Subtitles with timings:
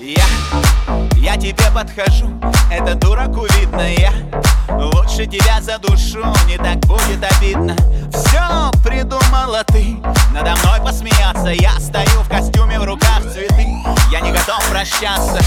[0.00, 0.24] Я,
[1.16, 2.28] я тебе подхожу,
[2.70, 4.12] это дураку видно Я.
[4.68, 7.76] Лучше тебя за душу, не так будет обидно.
[8.12, 9.98] Все придумала ты,
[10.32, 11.50] надо мной посмеяться.
[11.50, 13.68] Я стою в костюме, в руках цветы
[14.10, 15.38] Я не готов прощаться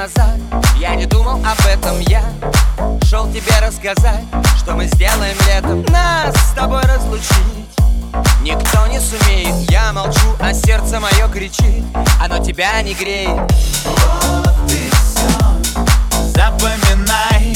[0.00, 0.38] назад.
[0.78, 2.22] Я не думал об этом, я
[3.04, 4.24] Шел тебе рассказать,
[4.56, 5.82] что мы сделаем летом.
[5.92, 7.68] Нас с тобой разлучить
[8.40, 11.84] Никто не сумеет, я молчу, а сердце мое кричит
[12.18, 13.52] Оно тебя не греет.
[13.84, 17.54] Вот и все Запоминай